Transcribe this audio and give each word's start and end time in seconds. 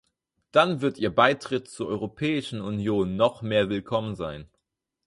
Dann 0.51 0.81
wird 0.81 0.97
ihr 0.97 1.13
Beitritt 1.13 1.67
zur 1.67 1.85
Europäischen 1.87 2.59
Union 2.59 3.17
noch 3.17 3.43
mehr 3.43 3.69
willkommen 3.69 4.15
sein. 4.15 4.49